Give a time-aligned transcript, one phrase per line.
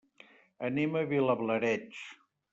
[0.69, 2.03] Anem a Vilablareix.